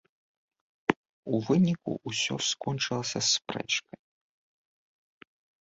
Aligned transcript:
У 1.33 1.41
выніку 1.49 1.91
ўсё 2.11 2.35
скончылася 2.49 3.19
спрэчкай. 3.31 3.99